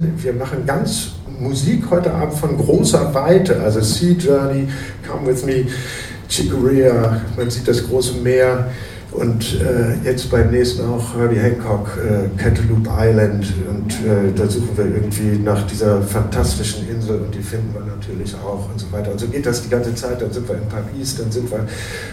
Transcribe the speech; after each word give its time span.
Wir 0.00 0.32
machen 0.32 0.64
ganz 0.64 1.08
Musik 1.40 1.90
heute 1.90 2.14
Abend 2.14 2.34
von 2.34 2.56
großer 2.56 3.12
Weite, 3.14 3.60
also 3.60 3.80
Sea 3.80 4.12
Journey, 4.12 4.68
Come 5.04 5.26
With 5.26 5.44
Me, 5.44 5.66
Chicoria, 6.28 7.20
man 7.36 7.50
sieht 7.50 7.66
das 7.66 7.84
große 7.84 8.18
Meer, 8.18 8.70
und 9.10 9.60
äh, 9.60 9.94
jetzt 10.04 10.30
beim 10.30 10.50
nächsten 10.50 10.84
auch 10.86 11.16
Herbie 11.16 11.38
Hancock, 11.38 11.98
äh, 11.98 12.28
Cantaloupe 12.40 12.90
Island. 12.90 13.46
Und 13.68 13.92
äh, 14.06 14.32
da 14.36 14.46
suchen 14.46 14.76
wir 14.76 14.84
irgendwie 14.84 15.42
nach 15.42 15.66
dieser 15.66 16.02
fantastischen 16.02 16.86
Insel 16.88 17.20
und 17.20 17.34
die 17.34 17.42
finden 17.42 17.72
wir 17.72 17.80
natürlich 17.80 18.34
auch 18.34 18.68
und 18.70 18.78
so 18.78 18.92
weiter. 18.92 19.10
Und 19.12 19.18
so 19.18 19.26
geht 19.26 19.46
das 19.46 19.62
die 19.62 19.70
ganze 19.70 19.94
Zeit. 19.94 20.20
Dann 20.20 20.30
sind 20.30 20.46
wir 20.46 20.56
in 20.56 20.68
Paris, 20.68 21.16
dann 21.16 21.32
sind 21.32 21.50
wir 21.50 21.66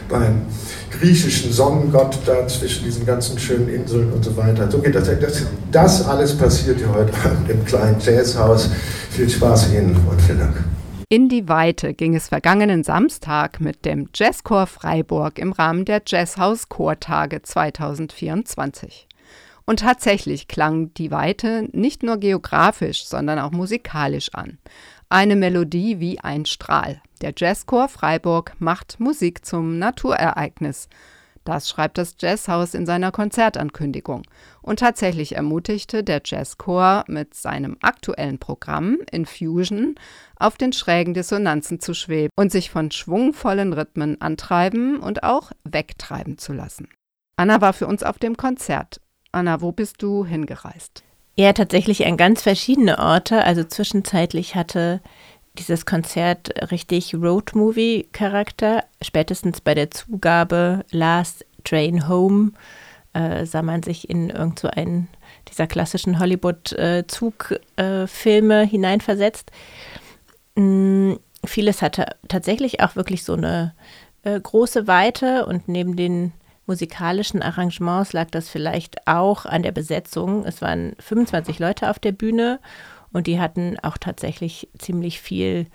beim 0.08 0.44
griechischen 0.90 1.52
Sonnengott 1.52 2.18
da 2.26 2.48
zwischen 2.48 2.86
diesen 2.86 3.06
ganzen 3.06 3.38
schönen 3.40 3.68
Inseln 3.68 4.14
und 4.14 4.24
so 4.24 4.36
weiter. 4.38 4.72
So 4.72 4.80
geht 4.80 4.96
das. 4.96 5.10
Das, 5.20 5.44
das 5.72 6.08
alles 6.08 6.34
passiert 6.38 6.78
hier 6.78 6.94
heute 6.94 7.12
im 7.50 7.66
kleinen 7.66 7.98
Jazzhaus. 8.00 8.70
Viel 9.12 9.30
Spaß 9.30 9.74
Ihnen 9.74 9.98
und 10.10 10.22
vielen 10.22 10.40
Dank. 10.40 10.75
In 11.08 11.30
die 11.30 11.48
Weite 11.48 11.94
ging 11.94 12.16
es 12.16 12.30
vergangenen 12.30 12.84
Samstag 12.84 13.60
mit 13.62 13.86
dem 13.86 14.10
Jazzchor 14.16 14.66
Freiburg 14.66 15.38
im 15.38 15.52
Rahmen 15.52 15.86
der 15.86 16.02
Jazzhaus 16.04 16.68
Chortage 16.68 17.44
2024. 17.44 19.08
Und 19.66 19.82
tatsächlich 19.82 20.48
klang 20.48 20.96
die 20.96 21.12
Weite 21.12 21.70
nicht 21.74 22.02
nur 22.02 22.18
geografisch, 22.18 23.06
sondern 23.06 23.38
auch 23.38 23.52
musikalisch 23.52 24.34
an. 24.34 24.58
Eine 25.08 25.36
Melodie 25.36 26.00
wie 26.00 26.20
ein 26.20 26.48
Strahl. 26.48 27.00
Der 27.22 27.34
Jazzchor 27.38 27.88
Freiburg 27.88 28.54
macht 28.58 29.00
Musik 29.00 29.46
zum 29.46 29.78
Naturereignis 29.78 30.90
das 31.46 31.70
schreibt 31.70 31.98
das 31.98 32.16
Jazzhaus 32.20 32.74
in 32.74 32.86
seiner 32.86 33.12
Konzertankündigung. 33.12 34.24
Und 34.62 34.80
tatsächlich 34.80 35.36
ermutigte 35.36 36.04
der 36.04 36.22
Jazzchor 36.26 37.06
mit 37.08 37.34
seinem 37.34 37.78
aktuellen 37.82 38.40
Programm 38.40 38.98
Infusion 39.12 39.96
auf 40.38 40.58
den 40.58 40.74
schrägen 40.74 41.14
Dissonanzen 41.14 41.80
zu 41.80 41.94
schweben 41.94 42.32
und 42.36 42.52
sich 42.52 42.70
von 42.70 42.92
schwungvollen 42.92 43.74
Rhythmen 43.74 44.20
antreiben 44.20 45.00
und 45.00 45.24
auch 45.24 45.52
wegtreiben 45.64 46.38
zu 46.38 46.52
lassen. 46.52 46.90
Anna 47.38 47.62
war 47.62 47.74
für 47.74 47.88
uns 47.88 48.04
auf 48.04 48.18
dem 48.18 48.38
Konzert. 48.38 49.00
Anna, 49.32 49.62
wo 49.62 49.72
bist 49.72 50.02
du 50.02 50.26
hingereist? 50.26 51.04
Ja, 51.38 51.52
tatsächlich 51.52 52.06
an 52.06 52.16
ganz 52.16 52.42
verschiedene 52.42 52.98
Orte. 52.98 53.44
Also 53.44 53.66
zwischenzeitlich 53.66 54.56
hatte 54.56 55.02
dieses 55.58 55.86
Konzert 55.86 56.72
richtig 56.72 57.14
Road-Movie-Charakter. 57.14 58.84
Spätestens 59.02 59.62
bei 59.62 59.74
der 59.74 59.92
Zugabe 59.92 60.86
Last 60.92 61.45
Train 61.66 62.08
Home 62.08 62.54
äh, 63.14 63.46
sah 63.46 63.62
man 63.62 63.84
sich 63.84 64.10
in 64.10 64.30
irgend 64.30 64.60
so 64.60 64.70
einen 64.70 65.10
dieser 65.50 65.68
klassischen 65.68 66.20
Hollywood-Zugfilme 66.20 68.64
äh, 68.64 68.68
hineinversetzt. 68.68 69.52
Mhm, 70.56 71.20
vieles 71.44 71.82
hatte 71.82 72.06
tatsächlich 72.28 72.82
auch 72.82 72.96
wirklich 72.96 73.24
so 73.24 73.34
eine 73.34 73.74
äh, 74.24 74.40
große 74.40 74.88
Weite 74.88 75.46
und 75.46 75.68
neben 75.68 75.96
den 75.96 76.34
musikalischen 76.66 77.42
Arrangements 77.42 78.14
lag 78.14 78.30
das 78.32 78.50
vielleicht 78.50 79.08
auch 79.08 79.46
an 79.46 79.64
der 79.64 79.72
Besetzung. 79.72 80.46
Es 80.46 80.62
waren 80.62 80.96
25 81.00 81.60
Leute 81.60 81.90
auf 81.90 82.00
der 82.00 82.12
Bühne 82.12 82.60
und 83.14 83.28
die 83.28 83.40
hatten 83.40 83.78
auch 83.82 83.98
tatsächlich 83.98 84.68
ziemlich 84.78 85.22
viel 85.22 85.68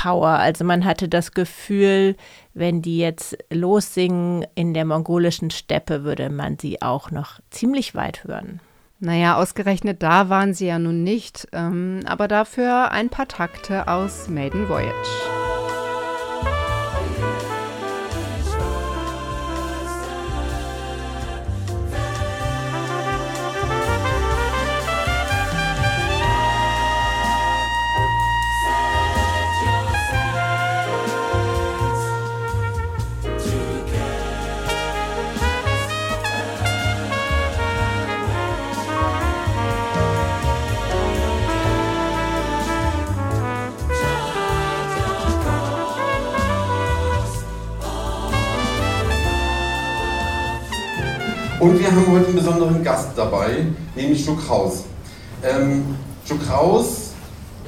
Power. 0.00 0.38
Also 0.38 0.64
man 0.64 0.84
hatte 0.84 1.08
das 1.08 1.32
Gefühl, 1.32 2.16
wenn 2.54 2.80
die 2.80 2.98
jetzt 2.98 3.36
lossingen 3.50 4.46
in 4.54 4.72
der 4.72 4.86
mongolischen 4.86 5.50
Steppe, 5.50 6.04
würde 6.04 6.30
man 6.30 6.58
sie 6.58 6.80
auch 6.80 7.10
noch 7.10 7.40
ziemlich 7.50 7.94
weit 7.94 8.24
hören. 8.24 8.60
Naja, 8.98 9.36
ausgerechnet 9.36 10.02
da 10.02 10.28
waren 10.28 10.54
sie 10.54 10.66
ja 10.66 10.78
nun 10.78 11.02
nicht, 11.02 11.48
ähm, 11.52 12.00
aber 12.06 12.28
dafür 12.28 12.90
ein 12.90 13.08
paar 13.08 13.28
Takte 13.28 13.88
aus 13.88 14.28
Maiden 14.28 14.68
Voyage. 14.68 15.39
Und 51.60 51.78
wir 51.78 51.88
haben 51.88 52.06
heute 52.10 52.28
einen 52.28 52.36
besonderen 52.36 52.82
Gast 52.82 53.08
dabei, 53.16 53.66
nämlich 53.94 54.24
Joe 54.24 54.34
Kraus. 54.34 54.84
Ähm, 55.44 55.94
Joe 56.26 56.38
Kraus 56.38 57.10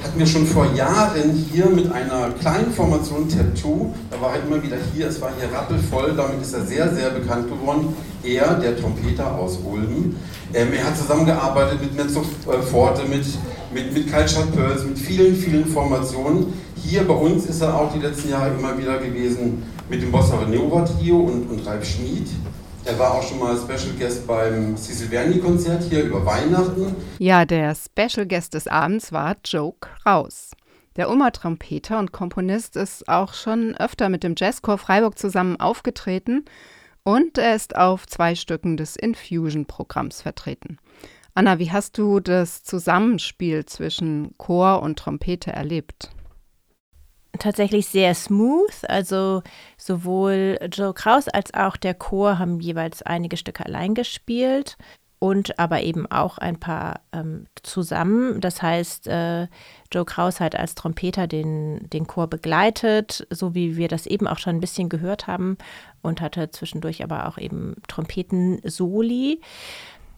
hatten 0.03 0.19
wir 0.19 0.27
schon 0.27 0.47
vor 0.47 0.65
Jahren 0.75 1.47
hier 1.53 1.67
mit 1.67 1.93
einer 1.93 2.31
kleinen 2.41 2.73
Formation 2.73 3.29
Tattoo. 3.29 3.93
Da 4.11 4.19
war 4.19 4.35
er 4.35 4.45
immer 4.47 4.63
wieder 4.63 4.79
hier, 4.95 5.09
es 5.09 5.21
war 5.21 5.29
hier 5.39 5.55
rappelvoll, 5.55 6.15
damit 6.17 6.41
ist 6.41 6.55
er 6.55 6.65
sehr, 6.65 6.95
sehr 6.95 7.11
bekannt 7.11 7.51
geworden. 7.51 7.95
Er, 8.25 8.55
der 8.55 8.81
Trompeter 8.81 9.35
aus 9.35 9.59
Ulm. 9.63 10.17
Ähm, 10.55 10.69
er 10.73 10.87
hat 10.87 10.97
zusammengearbeitet 10.97 11.83
mit 11.83 11.95
Mezzo 11.95 12.21
äh, 12.51 12.63
Forte, 12.63 13.03
mit, 13.07 13.27
mit, 13.75 13.93
mit 13.93 14.11
Culture 14.11 14.47
Pearls, 14.57 14.87
mit 14.87 14.99
vielen, 14.99 15.37
vielen 15.37 15.67
Formationen. 15.67 16.47
Hier 16.77 17.07
bei 17.07 17.15
uns 17.15 17.45
ist 17.45 17.61
er 17.61 17.79
auch 17.79 17.93
die 17.93 18.01
letzten 18.01 18.31
Jahre 18.31 18.55
immer 18.59 18.79
wieder 18.79 18.97
gewesen 18.97 19.65
mit 19.91 20.01
dem 20.01 20.11
Bossa 20.11 20.39
Nova 20.51 20.87
Trio 20.87 21.19
und, 21.19 21.51
und 21.51 21.67
Ralf 21.67 21.85
Schmid. 21.85 22.29
Er 22.85 22.99
war 22.99 23.15
auch 23.15 23.23
schon 23.23 23.39
mal 23.39 23.57
Special 23.57 23.95
Guest 23.97 24.27
beim 24.27 24.77
Cecil 24.77 25.09
Verni-Konzert 25.09 25.85
hier 25.85 26.03
über 26.03 26.27
Weihnachten. 26.27 26.97
Ja, 27.19 27.45
der 27.45 27.77
Special 27.77 28.27
Guest 28.27 28.55
des 28.55 28.67
Abends 28.67 29.13
war 29.13 29.37
Joe 29.45 29.75
Kraus. 29.79 30.51
Der 30.97 31.09
Ulmer 31.09 31.31
Trompeter 31.31 32.01
und 32.01 32.11
Komponist 32.11 32.75
ist 32.75 33.09
auch 33.09 33.35
schon 33.35 33.77
öfter 33.77 34.09
mit 34.09 34.25
dem 34.25 34.35
Jazzchor 34.37 34.79
Freiburg 34.79 35.17
zusammen 35.17 35.61
aufgetreten 35.61 36.45
und 37.05 37.39
er 37.39 37.55
ist 37.55 37.77
auf 37.77 38.07
zwei 38.09 38.35
Stücken 38.35 38.77
des 38.77 38.97
Infusion-Programms 38.97 40.21
vertreten. 40.21 40.79
Anna, 41.35 41.61
wie 41.61 41.71
hast 41.71 41.97
du 41.99 42.19
das 42.19 42.65
Zusammenspiel 42.65 43.65
zwischen 43.65 44.37
Chor 44.39 44.83
und 44.83 44.99
Trompete 44.99 45.53
erlebt? 45.53 46.11
Tatsächlich 47.39 47.87
sehr 47.87 48.15
smooth. 48.15 48.85
Also 48.89 49.43
sowohl 49.77 50.59
Joe 50.73 50.95
Kraus 50.95 51.29
als 51.29 51.55
auch 51.55 51.77
der 51.77 51.95
Chor 51.95 52.39
haben 52.39 52.61
jeweils 52.61 53.03
einige 53.03 53.37
Stücke 53.37 53.65
allein 53.67 53.95
gespielt 53.95 54.77
und 55.23 55.57
aber 55.61 55.83
eben 55.83 56.11
auch 56.11 56.39
ein 56.39 56.59
paar 56.59 57.01
ähm, 57.13 57.47
zusammen. 57.63 58.41
Das 58.41 58.61
heißt, 58.61 59.07
äh, 59.07 59.47
Joe 59.93 60.05
Kraus 60.05 60.41
hat 60.41 60.57
als 60.57 60.75
Trompeter 60.75 61.29
den, 61.29 61.89
den 61.91 62.09
Chor 62.09 62.27
begleitet, 62.27 63.25
so 63.31 63.55
wie 63.55 63.77
wir 63.77 63.87
das 63.87 64.07
eben 64.07 64.27
auch 64.27 64.39
schon 64.39 64.57
ein 64.57 64.61
bisschen 64.61 64.89
gehört 64.89 65.29
haben 65.29 65.59
und 66.03 66.21
hatte 66.21 66.51
zwischendurch 66.51 67.05
aber 67.05 67.29
auch 67.29 67.39
eben 67.39 67.77
Trompeten-Soli. 67.87 69.41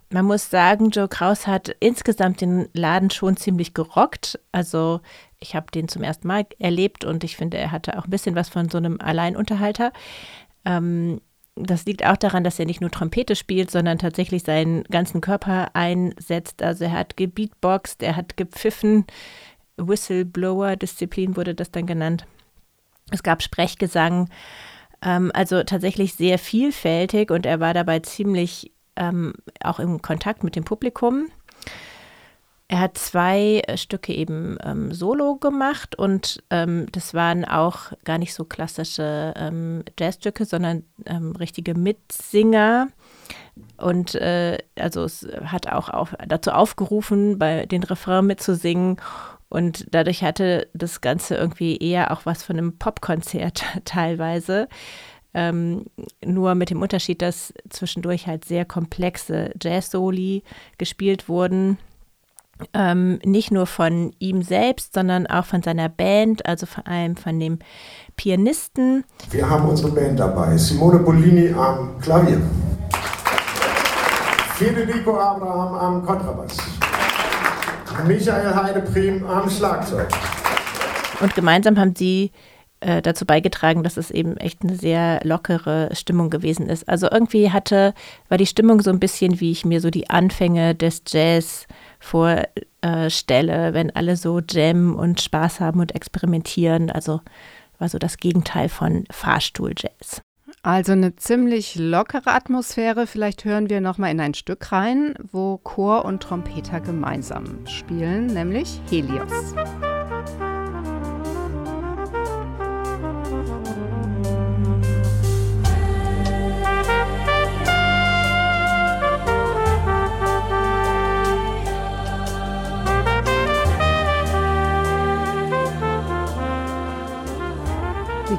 Man 0.08 0.24
muss 0.24 0.48
sagen, 0.48 0.88
Joe 0.88 1.08
Kraus 1.08 1.46
hat 1.46 1.76
insgesamt 1.80 2.40
den 2.40 2.70
Laden 2.72 3.10
schon 3.10 3.36
ziemlich 3.36 3.74
gerockt. 3.74 4.40
Also 4.52 5.00
ich 5.44 5.54
habe 5.54 5.70
den 5.70 5.88
zum 5.88 6.02
ersten 6.02 6.26
Mal 6.26 6.46
erlebt 6.58 7.04
und 7.04 7.22
ich 7.22 7.36
finde, 7.36 7.58
er 7.58 7.70
hatte 7.70 7.98
auch 7.98 8.04
ein 8.04 8.10
bisschen 8.10 8.34
was 8.34 8.48
von 8.48 8.70
so 8.70 8.78
einem 8.78 8.98
Alleinunterhalter. 8.98 9.92
Ähm, 10.64 11.20
das 11.54 11.84
liegt 11.84 12.04
auch 12.04 12.16
daran, 12.16 12.42
dass 12.42 12.58
er 12.58 12.64
nicht 12.64 12.80
nur 12.80 12.90
Trompete 12.90 13.36
spielt, 13.36 13.70
sondern 13.70 13.98
tatsächlich 13.98 14.42
seinen 14.42 14.82
ganzen 14.84 15.20
Körper 15.20 15.68
einsetzt. 15.74 16.62
Also 16.62 16.84
er 16.84 16.92
hat 16.92 17.16
gebeatboxt, 17.16 18.02
er 18.02 18.16
hat 18.16 18.36
gepfiffen, 18.36 19.04
Whistleblower-Disziplin 19.76 21.36
wurde 21.36 21.54
das 21.54 21.70
dann 21.70 21.86
genannt. 21.86 22.26
Es 23.10 23.22
gab 23.22 23.42
Sprechgesang, 23.42 24.30
ähm, 25.02 25.30
also 25.34 25.62
tatsächlich 25.62 26.14
sehr 26.14 26.38
vielfältig 26.38 27.30
und 27.30 27.44
er 27.44 27.60
war 27.60 27.74
dabei 27.74 28.00
ziemlich 28.00 28.72
ähm, 28.96 29.34
auch 29.62 29.78
im 29.78 30.00
Kontakt 30.00 30.42
mit 30.42 30.56
dem 30.56 30.64
Publikum. 30.64 31.26
Er 32.74 32.80
hat 32.80 32.98
zwei 32.98 33.62
äh, 33.68 33.76
Stücke 33.76 34.12
eben 34.12 34.58
ähm, 34.64 34.92
solo 34.92 35.36
gemacht 35.36 35.94
und 35.94 36.42
ähm, 36.50 36.86
das 36.90 37.14
waren 37.14 37.44
auch 37.44 37.92
gar 38.02 38.18
nicht 38.18 38.34
so 38.34 38.42
klassische 38.42 39.32
ähm, 39.36 39.84
Jazzstücke, 39.96 40.44
sondern 40.44 40.82
ähm, 41.06 41.36
richtige 41.36 41.74
Mitsinger. 41.76 42.88
Und 43.76 44.16
äh, 44.16 44.58
also 44.76 45.04
es 45.04 45.24
hat 45.44 45.68
auch 45.68 45.88
auf, 45.88 46.16
dazu 46.26 46.50
aufgerufen, 46.50 47.38
bei 47.38 47.64
den 47.66 47.84
Refrain 47.84 48.26
mitzusingen. 48.26 48.96
Und 49.48 49.86
dadurch 49.92 50.24
hatte 50.24 50.66
das 50.74 51.00
Ganze 51.00 51.36
irgendwie 51.36 51.76
eher 51.76 52.10
auch 52.10 52.26
was 52.26 52.42
von 52.42 52.58
einem 52.58 52.76
Popkonzert 52.76 53.62
teilweise. 53.84 54.66
Ähm, 55.32 55.84
nur 56.24 56.56
mit 56.56 56.70
dem 56.70 56.82
Unterschied, 56.82 57.22
dass 57.22 57.54
zwischendurch 57.68 58.26
halt 58.26 58.44
sehr 58.44 58.64
komplexe 58.64 59.52
Jazz-Soli 59.62 60.42
gespielt 60.76 61.28
wurden 61.28 61.78
ähm, 62.72 63.18
nicht 63.24 63.50
nur 63.50 63.66
von 63.66 64.12
ihm 64.18 64.42
selbst, 64.42 64.94
sondern 64.94 65.26
auch 65.26 65.44
von 65.44 65.62
seiner 65.62 65.88
Band, 65.88 66.46
also 66.46 66.66
vor 66.66 66.86
allem 66.86 67.16
von 67.16 67.38
dem 67.38 67.58
Pianisten. 68.16 69.04
Wir 69.30 69.48
haben 69.48 69.68
unsere 69.68 69.92
Band 69.92 70.18
dabei. 70.20 70.56
Simone 70.56 71.00
Bolini 71.00 71.52
am 71.52 71.98
Klavier. 72.00 72.40
Federico 74.54 75.18
Abraham 75.18 75.74
am 75.74 76.06
Kontrabass. 76.06 76.56
Michael 78.06 78.54
Heideprim 78.54 79.26
am 79.26 79.48
Schlagzeug. 79.50 80.08
Und 81.20 81.34
gemeinsam 81.34 81.78
haben 81.78 81.94
sie 81.96 82.32
äh, 82.80 83.00
dazu 83.02 83.24
beigetragen, 83.24 83.82
dass 83.82 83.96
es 83.96 84.10
eben 84.10 84.36
echt 84.36 84.62
eine 84.62 84.76
sehr 84.76 85.20
lockere 85.24 85.88
Stimmung 85.92 86.30
gewesen 86.30 86.68
ist. 86.68 86.88
Also 86.88 87.08
irgendwie 87.10 87.50
hatte, 87.50 87.94
war 88.28 88.38
die 88.38 88.46
Stimmung 88.46 88.82
so 88.82 88.90
ein 88.90 89.00
bisschen, 89.00 89.40
wie 89.40 89.50
ich 89.50 89.64
mir 89.64 89.80
so 89.80 89.90
die 89.90 90.10
Anfänge 90.10 90.74
des 90.74 91.02
Jazz 91.06 91.66
vorstelle, 92.04 93.74
wenn 93.74 93.90
alle 93.94 94.16
so 94.16 94.40
jammen 94.40 94.94
und 94.94 95.20
Spaß 95.20 95.60
haben 95.60 95.80
und 95.80 95.94
experimentieren. 95.94 96.90
Also 96.90 97.20
war 97.78 97.88
so 97.88 97.98
das 97.98 98.18
Gegenteil 98.18 98.68
von 98.68 99.04
Fahrstuhl-Jazz. 99.10 100.22
Also 100.62 100.92
eine 100.92 101.16
ziemlich 101.16 101.74
lockere 101.76 102.30
Atmosphäre. 102.30 103.06
Vielleicht 103.06 103.44
hören 103.44 103.68
wir 103.68 103.80
noch 103.80 103.98
mal 103.98 104.10
in 104.10 104.20
ein 104.20 104.34
Stück 104.34 104.72
rein, 104.72 105.14
wo 105.30 105.58
Chor 105.58 106.04
und 106.04 106.22
Trompeter 106.22 106.80
gemeinsam 106.80 107.66
spielen, 107.66 108.28
nämlich 108.28 108.80
Helios. 108.88 109.54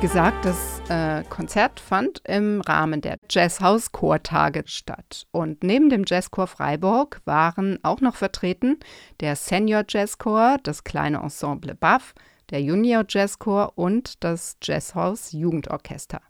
Gesagt, 0.06 0.46
das 0.46 0.82
äh, 0.88 1.24
Konzert 1.32 1.80
fand 1.80 2.22
im 2.28 2.62
Rahmen 2.62 3.02
der 3.02 3.18
Jazzhaus 3.28 3.92
Chortage 3.92 4.62
statt. 4.68 5.26
Und 5.32 5.64
neben 5.64 5.90
dem 5.90 6.04
Jazzchor 6.06 6.46
Freiburg 6.46 7.22
waren 7.26 7.80
auch 7.82 8.02
noch 8.02 8.16
vertreten 8.16 8.78
der 9.20 9.36
Senior 9.36 9.84
Jazzchor, 9.90 10.58
das 10.62 10.84
kleine 10.84 11.24
Ensemble 11.24 11.74
Buff, 11.74 12.14
der 12.52 12.62
Junior 12.62 13.04
Jazzchor 13.10 13.74
und 13.80 14.24
das 14.24 14.58
Jazzhaus 14.62 15.32
Jugendorchester. 15.32 16.22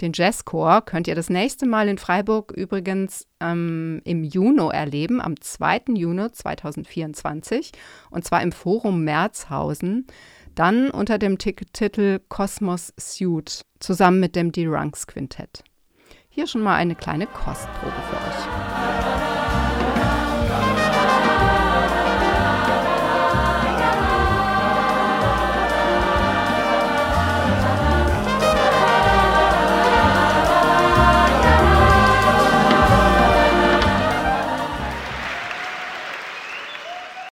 Den 0.00 0.12
Jazzchor 0.12 0.80
könnt 0.82 1.06
ihr 1.06 1.14
das 1.14 1.28
nächste 1.28 1.66
Mal 1.66 1.86
in 1.88 1.98
Freiburg 1.98 2.50
übrigens 2.50 3.28
ähm, 3.38 4.00
im 4.04 4.24
Juni 4.24 4.70
erleben, 4.72 5.20
am 5.20 5.40
2. 5.40 5.82
Juni 5.94 6.32
2024, 6.32 7.70
und 8.10 8.24
zwar 8.24 8.42
im 8.42 8.50
Forum 8.50 9.04
Merzhausen. 9.04 10.06
Dann 10.54 10.90
unter 10.90 11.18
dem 11.18 11.38
Titel 11.38 12.20
Cosmos 12.28 12.92
Suit 12.98 13.62
zusammen 13.78 14.20
mit 14.20 14.36
dem 14.36 14.52
D-Runks 14.52 15.06
Quintett. 15.06 15.64
Hier 16.28 16.46
schon 16.46 16.62
mal 16.62 16.76
eine 16.76 16.94
kleine 16.94 17.26
Kostprobe 17.26 17.92
für 18.08 18.16
euch. 18.16 18.99